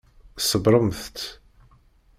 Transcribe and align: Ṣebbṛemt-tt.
Ṣebbṛemt-tt. 0.49 1.19